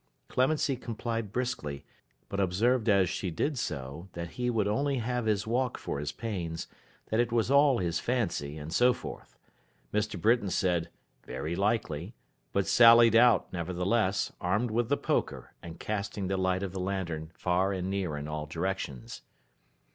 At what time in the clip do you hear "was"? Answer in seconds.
7.31-7.51